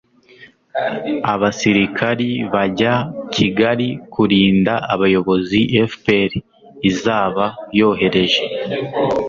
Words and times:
abasirikare 1.33 2.29
bajya 2.53 2.93
kigali 3.33 3.87
kurinda 4.13 4.73
abayobozi 4.93 5.59
fpr 5.91 6.31
izaba 6.89 7.45
yohereje 7.79 8.43